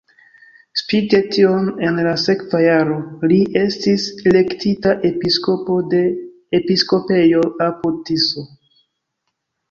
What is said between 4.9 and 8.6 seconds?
episkopo de episkopejo apud-Tiso.